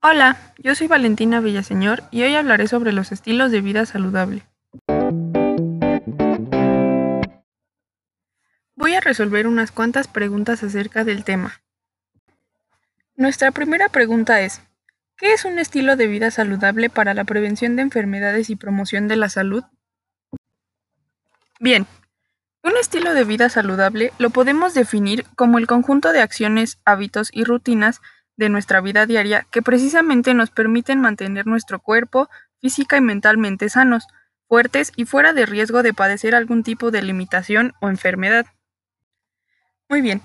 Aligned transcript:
Hola, 0.00 0.54
yo 0.58 0.76
soy 0.76 0.86
Valentina 0.86 1.40
Villaseñor 1.40 2.04
y 2.12 2.22
hoy 2.22 2.36
hablaré 2.36 2.68
sobre 2.68 2.92
los 2.92 3.10
estilos 3.10 3.50
de 3.50 3.60
vida 3.60 3.84
saludable. 3.84 4.46
Voy 8.76 8.94
a 8.94 9.00
resolver 9.00 9.48
unas 9.48 9.72
cuantas 9.72 10.06
preguntas 10.06 10.62
acerca 10.62 11.02
del 11.02 11.24
tema. 11.24 11.60
Nuestra 13.16 13.50
primera 13.50 13.88
pregunta 13.88 14.40
es, 14.40 14.62
¿qué 15.16 15.32
es 15.32 15.44
un 15.44 15.58
estilo 15.58 15.96
de 15.96 16.06
vida 16.06 16.30
saludable 16.30 16.90
para 16.90 17.12
la 17.12 17.24
prevención 17.24 17.74
de 17.74 17.82
enfermedades 17.82 18.50
y 18.50 18.54
promoción 18.54 19.08
de 19.08 19.16
la 19.16 19.28
salud? 19.28 19.64
Bien, 21.58 21.88
un 22.62 22.76
estilo 22.76 23.14
de 23.14 23.24
vida 23.24 23.48
saludable 23.48 24.12
lo 24.18 24.30
podemos 24.30 24.74
definir 24.74 25.24
como 25.34 25.58
el 25.58 25.66
conjunto 25.66 26.12
de 26.12 26.22
acciones, 26.22 26.78
hábitos 26.84 27.30
y 27.32 27.42
rutinas 27.42 28.00
de 28.38 28.48
nuestra 28.48 28.80
vida 28.80 29.04
diaria 29.04 29.46
que 29.50 29.60
precisamente 29.60 30.32
nos 30.32 30.50
permiten 30.50 31.00
mantener 31.00 31.46
nuestro 31.46 31.80
cuerpo 31.80 32.30
física 32.60 32.96
y 32.96 33.00
mentalmente 33.00 33.68
sanos, 33.68 34.06
fuertes 34.46 34.92
y 34.96 35.04
fuera 35.04 35.32
de 35.32 35.44
riesgo 35.44 35.82
de 35.82 35.92
padecer 35.92 36.34
algún 36.34 36.62
tipo 36.62 36.90
de 36.90 37.02
limitación 37.02 37.74
o 37.80 37.88
enfermedad. 37.88 38.46
Muy 39.88 40.00
bien, 40.00 40.22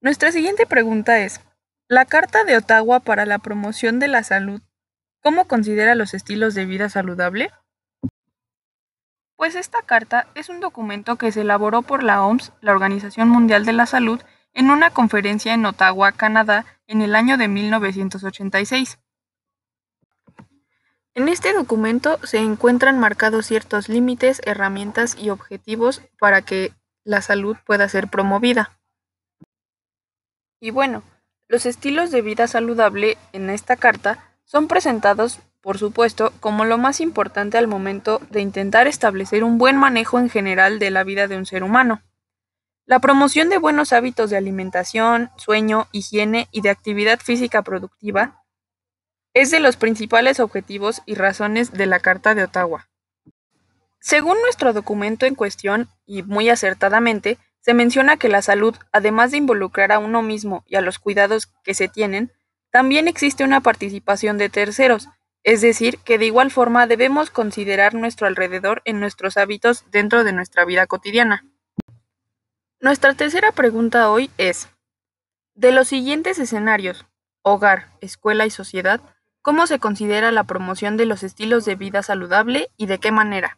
nuestra 0.00 0.30
siguiente 0.30 0.66
pregunta 0.66 1.18
es, 1.20 1.40
¿la 1.88 2.04
Carta 2.04 2.44
de 2.44 2.56
Ottawa 2.56 3.00
para 3.00 3.26
la 3.26 3.38
Promoción 3.38 3.98
de 3.98 4.08
la 4.08 4.22
Salud, 4.22 4.60
cómo 5.20 5.46
considera 5.46 5.94
los 5.94 6.12
estilos 6.12 6.54
de 6.54 6.66
vida 6.66 6.90
saludable? 6.90 7.50
Pues 9.36 9.54
esta 9.54 9.82
carta 9.82 10.28
es 10.34 10.48
un 10.48 10.60
documento 10.60 11.16
que 11.16 11.32
se 11.32 11.40
elaboró 11.40 11.82
por 11.82 12.02
la 12.02 12.24
OMS, 12.24 12.52
la 12.60 12.72
Organización 12.72 13.28
Mundial 13.28 13.64
de 13.64 13.72
la 13.72 13.86
Salud, 13.86 14.20
en 14.54 14.70
una 14.70 14.90
conferencia 14.90 15.52
en 15.52 15.66
Ottawa, 15.66 16.12
Canadá, 16.12 16.64
en 16.86 17.02
el 17.02 17.14
año 17.16 17.36
de 17.36 17.48
1986. 17.48 18.98
En 21.16 21.28
este 21.28 21.52
documento 21.52 22.18
se 22.24 22.38
encuentran 22.38 22.98
marcados 22.98 23.46
ciertos 23.46 23.88
límites, 23.88 24.40
herramientas 24.46 25.16
y 25.16 25.30
objetivos 25.30 26.02
para 26.18 26.42
que 26.42 26.72
la 27.04 27.22
salud 27.22 27.56
pueda 27.64 27.88
ser 27.88 28.08
promovida. 28.08 28.78
Y 30.60 30.70
bueno, 30.70 31.02
los 31.46 31.66
estilos 31.66 32.10
de 32.10 32.22
vida 32.22 32.46
saludable 32.46 33.18
en 33.32 33.50
esta 33.50 33.76
carta 33.76 34.34
son 34.44 34.66
presentados, 34.66 35.40
por 35.60 35.78
supuesto, 35.78 36.32
como 36.40 36.64
lo 36.64 36.78
más 36.78 37.00
importante 37.00 37.58
al 37.58 37.68
momento 37.68 38.20
de 38.30 38.40
intentar 38.40 38.86
establecer 38.86 39.44
un 39.44 39.58
buen 39.58 39.76
manejo 39.76 40.18
en 40.18 40.30
general 40.30 40.78
de 40.78 40.90
la 40.90 41.04
vida 41.04 41.28
de 41.28 41.36
un 41.36 41.46
ser 41.46 41.62
humano. 41.62 42.02
La 42.86 42.98
promoción 42.98 43.48
de 43.48 43.56
buenos 43.56 43.94
hábitos 43.94 44.28
de 44.28 44.36
alimentación, 44.36 45.30
sueño, 45.36 45.88
higiene 45.90 46.48
y 46.52 46.60
de 46.60 46.68
actividad 46.68 47.18
física 47.18 47.62
productiva 47.62 48.44
es 49.32 49.50
de 49.50 49.58
los 49.58 49.76
principales 49.76 50.38
objetivos 50.38 51.00
y 51.06 51.14
razones 51.14 51.72
de 51.72 51.86
la 51.86 51.98
Carta 52.00 52.34
de 52.34 52.44
Ottawa. 52.44 52.90
Según 54.00 54.38
nuestro 54.42 54.74
documento 54.74 55.24
en 55.24 55.34
cuestión, 55.34 55.88
y 56.04 56.24
muy 56.24 56.50
acertadamente, 56.50 57.38
se 57.60 57.72
menciona 57.72 58.18
que 58.18 58.28
la 58.28 58.42
salud, 58.42 58.76
además 58.92 59.30
de 59.30 59.38
involucrar 59.38 59.90
a 59.90 59.98
uno 59.98 60.20
mismo 60.20 60.62
y 60.66 60.76
a 60.76 60.82
los 60.82 60.98
cuidados 60.98 61.46
que 61.64 61.72
se 61.72 61.88
tienen, 61.88 62.32
también 62.70 63.08
existe 63.08 63.44
una 63.44 63.62
participación 63.62 64.36
de 64.36 64.50
terceros, 64.50 65.08
es 65.42 65.62
decir, 65.62 65.98
que 66.04 66.18
de 66.18 66.26
igual 66.26 66.50
forma 66.50 66.86
debemos 66.86 67.30
considerar 67.30 67.94
nuestro 67.94 68.26
alrededor 68.26 68.82
en 68.84 69.00
nuestros 69.00 69.38
hábitos 69.38 69.86
dentro 69.90 70.22
de 70.22 70.34
nuestra 70.34 70.66
vida 70.66 70.86
cotidiana. 70.86 71.46
Nuestra 72.84 73.14
tercera 73.14 73.50
pregunta 73.50 74.10
hoy 74.10 74.30
es, 74.36 74.68
de 75.54 75.72
los 75.72 75.88
siguientes 75.88 76.38
escenarios, 76.38 77.06
hogar, 77.40 77.88
escuela 78.02 78.44
y 78.44 78.50
sociedad, 78.50 79.00
¿cómo 79.40 79.66
se 79.66 79.78
considera 79.78 80.30
la 80.32 80.44
promoción 80.44 80.98
de 80.98 81.06
los 81.06 81.22
estilos 81.22 81.64
de 81.64 81.76
vida 81.76 82.02
saludable 82.02 82.68
y 82.76 82.84
de 82.84 82.98
qué 82.98 83.10
manera? 83.10 83.56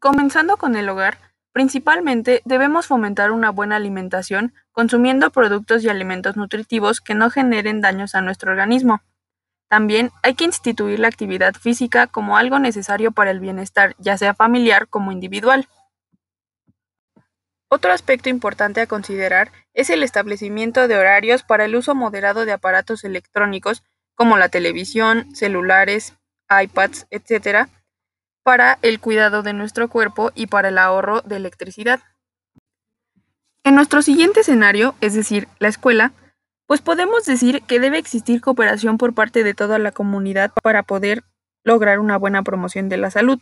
Comenzando 0.00 0.58
con 0.58 0.76
el 0.76 0.86
hogar, 0.90 1.16
principalmente 1.52 2.42
debemos 2.44 2.88
fomentar 2.88 3.30
una 3.30 3.48
buena 3.48 3.76
alimentación 3.76 4.52
consumiendo 4.72 5.30
productos 5.30 5.82
y 5.82 5.88
alimentos 5.88 6.36
nutritivos 6.36 7.00
que 7.00 7.14
no 7.14 7.30
generen 7.30 7.80
daños 7.80 8.14
a 8.14 8.20
nuestro 8.20 8.50
organismo. 8.50 9.00
También 9.68 10.10
hay 10.22 10.34
que 10.34 10.44
instituir 10.44 10.98
la 10.98 11.08
actividad 11.08 11.54
física 11.54 12.06
como 12.06 12.36
algo 12.36 12.58
necesario 12.58 13.12
para 13.12 13.30
el 13.30 13.40
bienestar, 13.40 13.96
ya 13.98 14.18
sea 14.18 14.34
familiar 14.34 14.88
como 14.88 15.10
individual. 15.10 15.66
Otro 17.74 17.90
aspecto 17.90 18.28
importante 18.28 18.80
a 18.80 18.86
considerar 18.86 19.50
es 19.72 19.90
el 19.90 20.04
establecimiento 20.04 20.86
de 20.86 20.96
horarios 20.96 21.42
para 21.42 21.64
el 21.64 21.74
uso 21.74 21.96
moderado 21.96 22.44
de 22.44 22.52
aparatos 22.52 23.02
electrónicos 23.02 23.82
como 24.14 24.36
la 24.36 24.48
televisión, 24.48 25.34
celulares, 25.34 26.14
iPads, 26.48 27.08
etc., 27.10 27.66
para 28.44 28.78
el 28.82 29.00
cuidado 29.00 29.42
de 29.42 29.54
nuestro 29.54 29.88
cuerpo 29.88 30.30
y 30.36 30.46
para 30.46 30.68
el 30.68 30.78
ahorro 30.78 31.22
de 31.22 31.34
electricidad. 31.34 31.98
En 33.64 33.74
nuestro 33.74 34.02
siguiente 34.02 34.42
escenario, 34.42 34.94
es 35.00 35.14
decir, 35.14 35.48
la 35.58 35.66
escuela, 35.66 36.12
pues 36.66 36.80
podemos 36.80 37.24
decir 37.24 37.60
que 37.62 37.80
debe 37.80 37.98
existir 37.98 38.40
cooperación 38.40 38.98
por 38.98 39.14
parte 39.14 39.42
de 39.42 39.52
toda 39.52 39.80
la 39.80 39.90
comunidad 39.90 40.52
para 40.62 40.84
poder 40.84 41.24
lograr 41.64 41.98
una 41.98 42.18
buena 42.18 42.44
promoción 42.44 42.88
de 42.88 42.98
la 42.98 43.10
salud. 43.10 43.40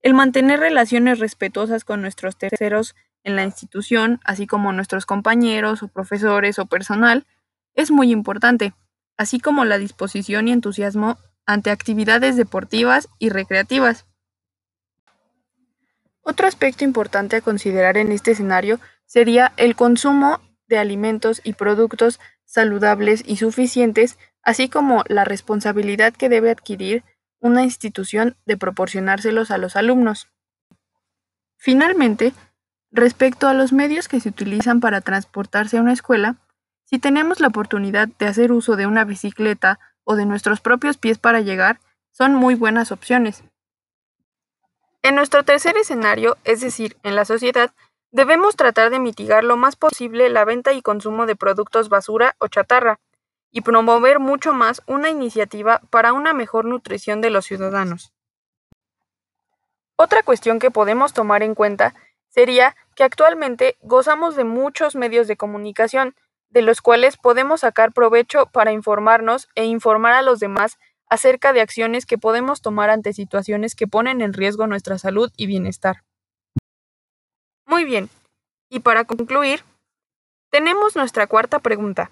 El 0.00 0.14
mantener 0.14 0.58
relaciones 0.58 1.18
respetuosas 1.18 1.84
con 1.84 2.00
nuestros 2.00 2.38
terceros 2.38 2.94
en 3.24 3.36
la 3.36 3.44
institución, 3.44 4.20
así 4.24 4.46
como 4.46 4.72
nuestros 4.72 5.06
compañeros 5.06 5.82
o 5.82 5.88
profesores 5.88 6.58
o 6.58 6.66
personal, 6.66 7.26
es 7.74 7.90
muy 7.90 8.10
importante, 8.10 8.74
así 9.16 9.40
como 9.40 9.64
la 9.64 9.78
disposición 9.78 10.48
y 10.48 10.52
entusiasmo 10.52 11.18
ante 11.46 11.70
actividades 11.70 12.36
deportivas 12.36 13.08
y 13.18 13.30
recreativas. 13.30 14.06
Otro 16.22 16.46
aspecto 16.46 16.84
importante 16.84 17.36
a 17.36 17.40
considerar 17.40 17.96
en 17.96 18.12
este 18.12 18.32
escenario 18.32 18.78
sería 19.06 19.52
el 19.56 19.74
consumo 19.74 20.40
de 20.68 20.78
alimentos 20.78 21.40
y 21.44 21.54
productos 21.54 22.20
saludables 22.44 23.22
y 23.26 23.36
suficientes, 23.36 24.18
así 24.42 24.68
como 24.68 25.04
la 25.08 25.24
responsabilidad 25.24 26.12
que 26.12 26.28
debe 26.28 26.50
adquirir 26.50 27.02
una 27.40 27.64
institución 27.64 28.36
de 28.46 28.56
proporcionárselos 28.56 29.50
a 29.50 29.58
los 29.58 29.74
alumnos. 29.74 30.28
Finalmente, 31.56 32.32
Respecto 32.92 33.48
a 33.48 33.54
los 33.54 33.72
medios 33.72 34.06
que 34.06 34.20
se 34.20 34.28
utilizan 34.28 34.80
para 34.80 35.00
transportarse 35.00 35.78
a 35.78 35.80
una 35.80 35.94
escuela, 35.94 36.36
si 36.84 36.98
tenemos 36.98 37.40
la 37.40 37.48
oportunidad 37.48 38.08
de 38.18 38.26
hacer 38.26 38.52
uso 38.52 38.76
de 38.76 38.86
una 38.86 39.04
bicicleta 39.04 39.80
o 40.04 40.14
de 40.14 40.26
nuestros 40.26 40.60
propios 40.60 40.98
pies 40.98 41.16
para 41.16 41.40
llegar, 41.40 41.80
son 42.10 42.34
muy 42.34 42.54
buenas 42.54 42.92
opciones. 42.92 43.44
En 45.00 45.14
nuestro 45.14 45.42
tercer 45.42 45.76
escenario, 45.78 46.36
es 46.44 46.60
decir, 46.60 46.98
en 47.02 47.16
la 47.16 47.24
sociedad, 47.24 47.72
debemos 48.10 48.56
tratar 48.56 48.90
de 48.90 48.98
mitigar 48.98 49.42
lo 49.42 49.56
más 49.56 49.74
posible 49.74 50.28
la 50.28 50.44
venta 50.44 50.74
y 50.74 50.82
consumo 50.82 51.24
de 51.24 51.34
productos 51.34 51.88
basura 51.88 52.36
o 52.38 52.48
chatarra, 52.48 53.00
y 53.52 53.60
promover 53.60 54.18
mucho 54.18 54.52
más 54.52 54.82
una 54.86 55.10
iniciativa 55.10 55.80
para 55.90 56.12
una 56.12 56.32
mejor 56.32 56.64
nutrición 56.64 57.20
de 57.20 57.30
los 57.30 57.44
ciudadanos. 57.44 58.12
Otra 59.96 60.22
cuestión 60.22 60.58
que 60.58 60.70
podemos 60.70 61.12
tomar 61.12 61.42
en 61.42 61.54
cuenta 61.54 61.94
sería 62.32 62.74
que 62.96 63.04
actualmente 63.04 63.76
gozamos 63.82 64.36
de 64.36 64.44
muchos 64.44 64.96
medios 64.96 65.28
de 65.28 65.36
comunicación, 65.36 66.14
de 66.48 66.62
los 66.62 66.80
cuales 66.80 67.16
podemos 67.16 67.60
sacar 67.60 67.92
provecho 67.92 68.46
para 68.46 68.72
informarnos 68.72 69.48
e 69.54 69.64
informar 69.64 70.14
a 70.14 70.22
los 70.22 70.40
demás 70.40 70.78
acerca 71.08 71.52
de 71.52 71.60
acciones 71.60 72.06
que 72.06 72.16
podemos 72.16 72.62
tomar 72.62 72.88
ante 72.88 73.12
situaciones 73.12 73.74
que 73.74 73.86
ponen 73.86 74.22
en 74.22 74.32
riesgo 74.32 74.66
nuestra 74.66 74.98
salud 74.98 75.30
y 75.36 75.46
bienestar. 75.46 76.04
Muy 77.66 77.84
bien, 77.84 78.08
y 78.70 78.80
para 78.80 79.04
concluir, 79.04 79.62
tenemos 80.50 80.96
nuestra 80.96 81.26
cuarta 81.26 81.58
pregunta. 81.58 82.10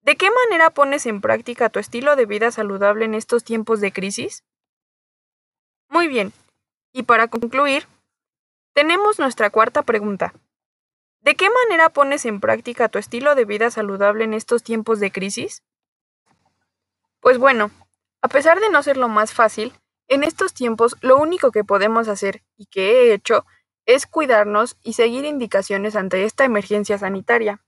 ¿De 0.00 0.16
qué 0.16 0.28
manera 0.30 0.70
pones 0.70 1.04
en 1.04 1.20
práctica 1.20 1.68
tu 1.68 1.78
estilo 1.78 2.16
de 2.16 2.24
vida 2.24 2.50
saludable 2.50 3.04
en 3.04 3.14
estos 3.14 3.44
tiempos 3.44 3.80
de 3.82 3.92
crisis? 3.92 4.44
Muy 5.90 6.08
bien, 6.08 6.32
y 6.92 7.02
para 7.02 7.28
concluir, 7.28 7.86
tenemos 8.76 9.18
nuestra 9.18 9.48
cuarta 9.48 9.84
pregunta. 9.84 10.34
¿De 11.22 11.34
qué 11.34 11.48
manera 11.48 11.88
pones 11.88 12.26
en 12.26 12.40
práctica 12.40 12.90
tu 12.90 12.98
estilo 12.98 13.34
de 13.34 13.46
vida 13.46 13.70
saludable 13.70 14.24
en 14.24 14.34
estos 14.34 14.62
tiempos 14.62 15.00
de 15.00 15.10
crisis? 15.10 15.62
Pues 17.20 17.38
bueno, 17.38 17.70
a 18.20 18.28
pesar 18.28 18.60
de 18.60 18.68
no 18.68 18.82
ser 18.82 18.98
lo 18.98 19.08
más 19.08 19.32
fácil, 19.32 19.72
en 20.08 20.24
estos 20.24 20.52
tiempos 20.52 20.94
lo 21.00 21.16
único 21.16 21.52
que 21.52 21.64
podemos 21.64 22.06
hacer 22.06 22.42
y 22.58 22.66
que 22.66 22.90
he 22.90 23.14
hecho 23.14 23.46
es 23.86 24.06
cuidarnos 24.06 24.76
y 24.82 24.92
seguir 24.92 25.24
indicaciones 25.24 25.96
ante 25.96 26.24
esta 26.24 26.44
emergencia 26.44 26.98
sanitaria. 26.98 27.62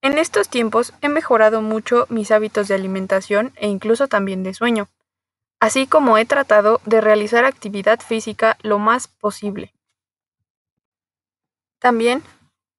En 0.00 0.16
estos 0.16 0.48
tiempos 0.48 0.94
he 1.00 1.08
mejorado 1.08 1.60
mucho 1.60 2.06
mis 2.08 2.30
hábitos 2.30 2.68
de 2.68 2.76
alimentación 2.76 3.52
e 3.56 3.66
incluso 3.66 4.06
también 4.06 4.44
de 4.44 4.54
sueño, 4.54 4.88
así 5.58 5.88
como 5.88 6.18
he 6.18 6.24
tratado 6.24 6.80
de 6.84 7.00
realizar 7.00 7.44
actividad 7.44 7.98
física 7.98 8.58
lo 8.62 8.78
más 8.78 9.08
posible. 9.08 9.74
También 11.84 12.22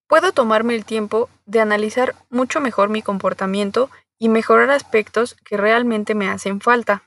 puedo 0.07 0.31
tomarme 0.31 0.73
el 0.73 0.83
tiempo 0.83 1.29
de 1.45 1.59
analizar 1.59 2.15
mucho 2.31 2.59
mejor 2.59 2.89
mi 2.89 3.03
comportamiento 3.03 3.91
y 4.17 4.29
mejorar 4.29 4.71
aspectos 4.71 5.35
que 5.45 5.57
realmente 5.57 6.15
me 6.15 6.27
hacen 6.27 6.59
falta. 6.59 7.03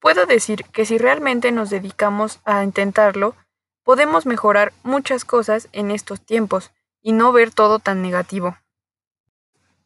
Puedo 0.00 0.26
decir 0.26 0.64
que 0.72 0.84
si 0.84 0.98
realmente 0.98 1.52
nos 1.52 1.70
dedicamos 1.70 2.40
a 2.44 2.64
intentarlo, 2.64 3.36
podemos 3.84 4.26
mejorar 4.26 4.72
muchas 4.82 5.24
cosas 5.24 5.68
en 5.70 5.92
estos 5.92 6.20
tiempos 6.26 6.72
y 7.00 7.12
no 7.12 7.30
ver 7.30 7.52
todo 7.52 7.78
tan 7.78 8.02
negativo. 8.02 8.56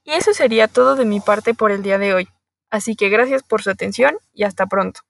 Y 0.05 0.13
eso 0.13 0.33
sería 0.33 0.69
todo 0.69 0.97
de 0.97 1.05
mi 1.05 1.21
parte 1.21 1.53
por 1.53 1.71
el 1.71 1.83
día 1.83 1.99
de 1.99 2.15
hoy. 2.15 2.29
Así 2.71 2.97
que 2.97 3.11
gracias 3.11 3.43
por 3.43 3.63
su 3.63 3.69
atención 3.69 4.17
y 4.33 4.45
hasta 4.45 4.65
pronto. 4.65 5.03